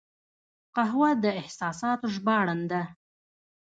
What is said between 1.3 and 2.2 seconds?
احساساتو